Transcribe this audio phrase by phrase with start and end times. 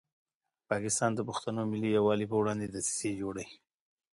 [0.69, 3.47] پاکستان د پښتنو ملي یووالي په وړاندې دسیسې جوړوي.